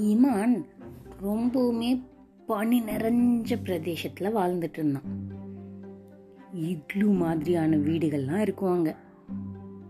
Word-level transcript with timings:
இமான் 0.00 0.64
ரொம்பவுமே 1.22 2.02
பனி 2.46 2.82
நிறைஞ்ச 2.82 3.62
பிரதேசத்தில் 3.62 4.34
வாழ்ந்துட்டு 4.34 4.72
இருந்தான். 4.72 5.02
இட்லு 6.52 7.14
மாதிரியான 7.14 7.76
வீடுகள்லாம் 7.76 8.48
இருக்குவாங்க 8.48 8.96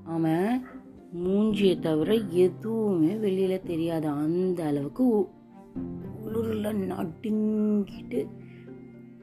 அவன் 0.05 0.67
மூஞ்சியை 1.15 1.79
தவிர 1.79 2.15
எதுவுமே 2.15 3.15
வெளியில் 3.15 3.63
தெரியாது 3.63 4.09
அந்த 4.09 4.65
அளவுக்கு 4.65 5.09
உ- 5.09 5.27
நடுங்கிட்டு 6.73 8.27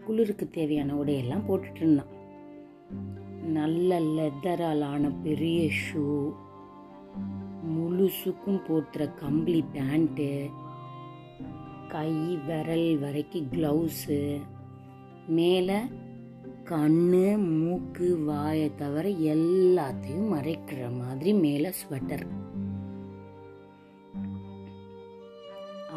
குளிருக்கு 0.05 0.49
தேவையான 0.49 0.93
உடையெல்லாம் 0.93 1.43
போட்டுட்டு 1.47 1.75
இருந்தான். 1.75 2.15
நல்ல 3.43 3.99
லெதரால் 3.99 4.81
ஆன 4.81 5.11
பெரிய 5.23 5.69
ஷூ 5.69 6.33
முழுசுக்கும் 7.69 8.61
போட்டுற 8.67 9.13
கம்பளி 9.13 9.63
பேண்ட்டு 9.73 10.49
கை 11.87 12.37
விரல் 12.37 12.97
வரைக்கும் 12.97 13.47
க்ளவுஸு 13.51 14.41
மேலே 15.27 15.79
கண் 16.63 17.09
மூக்கு 17.59 18.23
வாயை 18.23 18.75
தவிர 18.75 19.09
எல்லாத்தையும் 19.09 20.31
மறைக்கிற 20.33 20.97
மாதிரி 20.97 21.33
மேலே 21.33 21.69
ஸ்வெட்டர் 21.69 22.25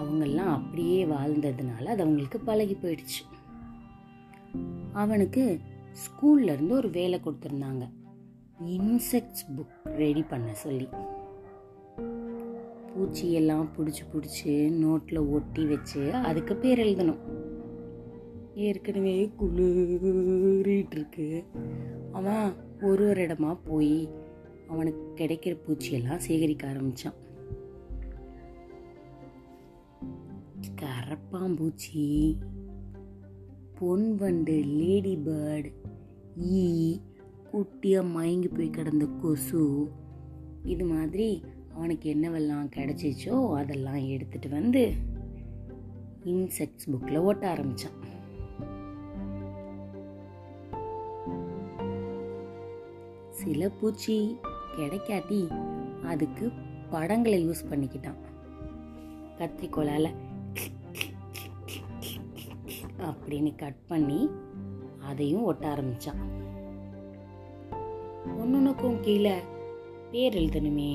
அவங்கெல்லாம் 0.01 0.53
அப்படியே 0.57 1.05
வாழ்ந்ததுனால 1.05 1.85
அது 1.85 2.03
அவங்களுக்கு 2.03 2.41
பழகி 2.41 2.77
போயிடுச்சு. 2.83 3.23
அவனுக்கு 4.93 5.61
ஸ்கூல்ல 6.03 6.53
இருந்து 6.53 6.75
ஒரு 6.75 6.91
வேலை 6.91 7.21
கொடுத்துருந்தாங்க. 7.25 7.89
இன்செக்ட்ஸ் 8.65 9.45
புக் 9.57 9.85
ரெடி 9.85 10.23
பண்ண 10.23 10.55
சொல்லி. 10.55 10.89
பூச்சியெல்லாம் 12.97 13.69
பிடிச்சி 13.77 14.03
பிடிச்சி 14.13 14.55
நோட்டில் 14.83 15.31
ஒட்டி 15.31 15.67
வச்சு 15.67 16.13
அதுக்கு 16.13 16.57
பேர் 16.57 16.79
எழுதணும். 16.79 17.19
ஏற்கனவே 18.55 19.33
குளிரிட்டு 19.41 20.91
இருக்கு. 20.91 21.45
அவன் 22.13 22.53
ஒரு 22.83 23.09
ஒரு 23.09 23.27
இடமா 23.27 23.59
போய் 23.65 24.09
அவனுக்கு 24.69 25.25
கிடைக்கிற 25.25 25.57
பூச்சியெல்லாம் 25.67 26.17
சேகரிக்க 26.17 26.69
ஆரம்பிச்சான். 26.69 27.19
கரப்பாம்பூச்சி 30.81 32.37
பொன்வண்டு 33.81 34.65
லேடி 34.65 35.17
பேர்டு 35.17 35.73
ஈ 36.39 37.01
குட்டியாக 37.53 38.11
மயங்கி 38.11 38.49
போய் 38.49 38.71
கிடந்த 38.71 39.07
கொசு 39.07 39.91
இது 40.65 40.85
மாதிரி 40.85 41.43
அவனுக்கு 41.81 42.07
என்னவெல்லாம் 42.15 42.67
கிடைச்சிச்சோ 42.77 43.35
அதெல்லாம் 43.57 44.01
எடுத்துட்டு 44.07 44.49
வந்து 44.49 44.93
இன்செக்ட்ஸ் 46.25 46.89
புக்கில் 46.93 47.23
ஒட்ட 47.23 47.45
ஆரம்பிச்சான். 47.53 47.95
சில 53.29 53.69
பூச்சி 53.69 54.17
கிடைக்காட்டி 54.77 55.41
அதுக்கு 56.03 56.53
படங்களை 56.91 57.39
யூஸ் 57.49 57.63
பண்ணிக்கிட்டான். 57.71 58.21
கத்திரிக்கோளால் 59.39 60.11
அப்படின்னு 63.09 63.55
கட் 63.57 63.81
பண்ணி 63.87 64.21
அதையும் 65.11 65.43
ஒட்ட 65.43 65.65
ஆரம்பிச்சான். 65.75 66.23
ஒன்றுக்கும் 68.39 69.01
கீழே 69.01 69.35
பேர் 70.11 70.35
எழுதணுமே. 70.35 70.93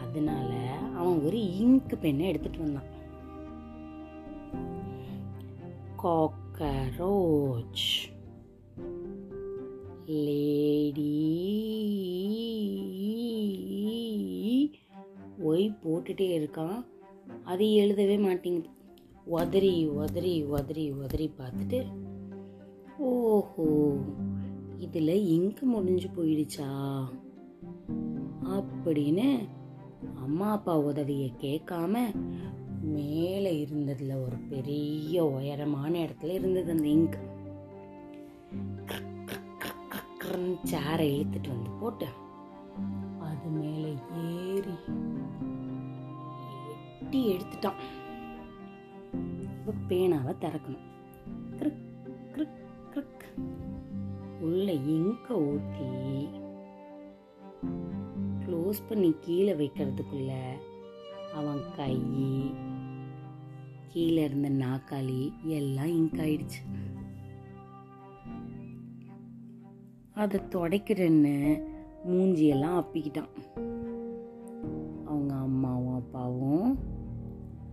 அதனால 0.00 0.78
அவன் 0.96 1.24
ஒரு 1.24 1.56
இங்கு 1.56 1.98
பெண்ணை 1.98 2.26
எடுத்துட்டு 2.26 2.58
வந்தான். 2.58 2.96
காக்கரோச். 6.02 7.86
லேடி. 10.06 11.10
ஒய் 15.46 15.78
போட்டுட்டே 15.84 16.38
இருக்கான். 16.40 16.84
அது 17.44 17.72
எழுதவே 17.72 18.18
மாட்டேங்குது. 18.18 18.68
உதறி 19.24 19.86
உதறி 19.86 20.44
உதறி 20.44 20.90
உதறி 20.90 21.32
பார்த்துட்டு 21.38 21.86
ஓஹோ 22.98 23.96
இதில் 24.78 25.26
இங்கு 25.26 25.66
முடிஞ்சு 25.66 26.08
போயிடுச்சா? 26.08 26.98
அப்படின்னு 28.44 29.48
அம்மா 30.14 30.50
அப்பா 30.50 30.78
உதவியை 30.78 31.32
கேட்காம 31.40 32.14
மேலே 32.82 33.64
இருந்ததில் 33.64 34.24
ஒரு 34.24 34.36
பெரிய 34.36 35.26
உயரமான 35.26 35.98
இடத்துல 35.98 36.32
இருந்தது 36.32 36.70
அந்த 36.70 36.88
இங்க். 36.88 37.36
சேரை 40.64 41.06
இழுத்துட்டு 41.18 41.48
வந்து 41.48 41.70
போட்டு 41.80 42.06
அது 43.20 43.48
மேலே 43.48 43.94
ஏறி 44.24 44.74
எட்டி 47.00 47.32
எடுத்துட்டான். 47.32 47.78
இப்போ 49.42 49.72
பேனாவை 49.88 50.34
திறக்கணும். 50.40 50.86
கிறுக், 51.56 51.82
கிறுக், 52.32 52.58
கிறுக். 52.94 53.24
உள்ள 54.40 54.72
இங்க 54.72 55.34
ஊற்றி 55.34 56.28
க்ளோஸ் 58.68 58.88
பண்ணி 58.88 59.14
கீழே 59.20 59.52
வைக்கிறதுக்குள்ள 59.52 60.32
அவன் 61.34 61.60
கை 61.76 62.00
கீழே 63.88 64.24
இருந்த 64.24 64.50
நாக்காளி 64.50 65.32
எல்லாம் 65.42 65.86
இங்க் 65.86 66.14
ஆயிடுச்சு. 66.14 66.76
அதை 70.14 70.40
துடைக்கிறேன்னு 70.40 71.62
மூஞ்சியெல்லாம் 72.08 72.84
அப்பிக்கிட்டான். 72.84 73.28
அவங்க 75.04 75.34
அம்மாவும் 75.34 75.94
அப்பாவும் 75.94 76.78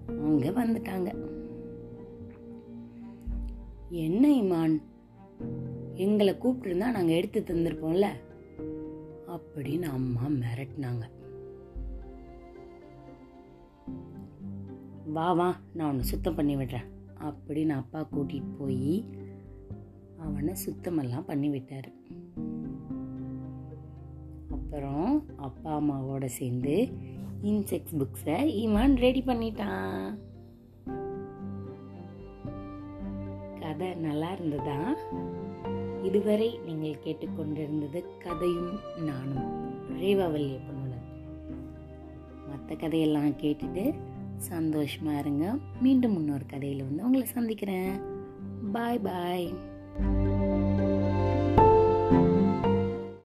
அங்க 0.07 0.49
வந்துட்டாங்க. 0.49 1.27
என்ன 3.89 4.27
இமான்? 4.27 4.81
எங்களை 5.93 6.33
கூப்பிட்டுருந்தா 6.33 6.91
நாங்கள் 6.91 7.15
எடுத்து 7.15 7.43
தந்திருப்போம்ல? 7.47 8.07
அப்படின்னு 9.35 9.87
அம்மா 9.97 10.25
மிரட்டினாங்க. 10.41 11.05
வா 15.05 15.33
வா 15.33 15.59
நான் 15.73 15.89
உன்னை 15.89 16.05
சுத்தம் 16.05 16.35
பண்ணி 16.35 16.55
விடுறேன் 16.55 16.89
அப்படின்னு 17.19 17.69
அப்பா 17.69 18.07
கூட்டிகிட்டு 18.11 18.51
போய் 18.57 19.09
அவனை 20.17 20.53
சுத்தமெல்லாம் 20.65 21.29
பண்ணி 21.31 21.49
விட்டார். 21.49 21.89
அப்புறம் 24.51 25.11
அப்பா 25.37 25.79
அம்மாவோட 25.79 26.25
சேர்ந்து 26.25 26.75
இன்செக்ட்ஸ் 27.43 27.95
புக்ஸை 27.99 28.45
இவன் 28.45 28.95
ரெடி 28.95 29.21
பண்ணிட்டான். 29.21 30.19
கதை 33.59 33.95
நல்லா 33.95 34.33
இருந்ததா? 34.33 34.79
இதுவரை 36.05 36.59
நீங்கள் 36.65 37.01
கேட்டுக்கொண்டிருந்தது 37.05 38.03
கதையும் 38.23 38.73
நானும் 39.05 39.49
ரேவாவல்லிய 40.01 40.59
பொண்ணுடன் 40.67 41.07
மற்ற 42.49 42.75
கதையெல்லாம் 42.75 43.37
கேட்டுட்டு 43.43 43.85
சந்தோஷமாக 44.37 45.19
இருங்க. 45.19 45.45
மீண்டும் 45.81 46.15
இன்னொரு 46.15 46.45
கதையில் 46.45 46.83
வந்து 46.83 47.03
உங்களை 47.03 47.25
சந்திக்கிறேன். 47.27 47.95
பாய் 48.71 48.99
பாய் 48.99 49.47